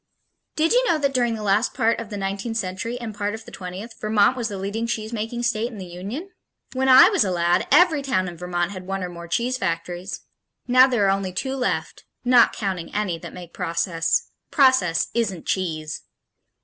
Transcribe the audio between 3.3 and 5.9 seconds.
of the twentieth, Vermont was the leading cheesemaking state in the